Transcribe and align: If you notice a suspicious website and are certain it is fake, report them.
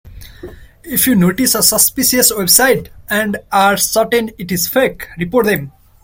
If 0.83 1.05
you 1.05 1.13
notice 1.13 1.53
a 1.53 1.61
suspicious 1.61 2.31
website 2.31 2.87
and 3.07 3.37
are 3.51 3.77
certain 3.77 4.31
it 4.39 4.51
is 4.51 4.67
fake, 4.67 5.05
report 5.15 5.45
them. 5.45 5.73